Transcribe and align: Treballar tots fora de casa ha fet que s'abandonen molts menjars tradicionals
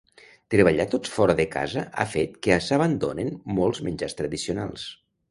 Treballar 0.51 0.85
tots 0.93 1.11
fora 1.17 1.35
de 1.39 1.43
casa 1.55 1.83
ha 1.99 2.05
fet 2.13 2.39
que 2.47 2.57
s'abandonen 2.67 3.29
molts 3.59 3.83
menjars 3.89 4.17
tradicionals 4.23 4.87